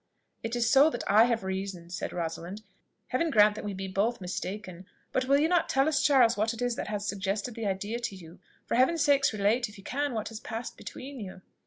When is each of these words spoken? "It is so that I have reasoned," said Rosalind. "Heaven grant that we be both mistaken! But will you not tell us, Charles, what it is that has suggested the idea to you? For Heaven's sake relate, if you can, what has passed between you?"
"It 0.41 0.55
is 0.55 0.67
so 0.67 0.89
that 0.89 1.03
I 1.05 1.25
have 1.25 1.43
reasoned," 1.43 1.93
said 1.93 2.11
Rosalind. 2.11 2.63
"Heaven 3.09 3.29
grant 3.29 3.53
that 3.53 3.63
we 3.63 3.75
be 3.75 3.87
both 3.87 4.19
mistaken! 4.19 4.87
But 5.11 5.25
will 5.25 5.39
you 5.39 5.47
not 5.47 5.69
tell 5.69 5.87
us, 5.87 6.01
Charles, 6.01 6.35
what 6.35 6.53
it 6.55 6.61
is 6.63 6.75
that 6.75 6.87
has 6.87 7.05
suggested 7.07 7.53
the 7.53 7.67
idea 7.67 7.99
to 7.99 8.15
you? 8.15 8.39
For 8.65 8.73
Heaven's 8.73 9.03
sake 9.03 9.25
relate, 9.31 9.69
if 9.69 9.77
you 9.77 9.83
can, 9.83 10.15
what 10.15 10.29
has 10.29 10.39
passed 10.39 10.75
between 10.75 11.19
you?" 11.19 11.43